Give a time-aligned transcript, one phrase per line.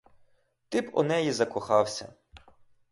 [0.69, 2.13] Ти б у неї закохався!